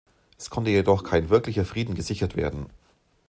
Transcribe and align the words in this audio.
Es 0.35 0.49
konnte 0.49 0.71
jedoch 0.71 1.03
kein 1.03 1.29
wirklicher 1.29 1.63
Frieden 1.63 1.93
gesichert 1.93 2.35
werden. 2.35 2.65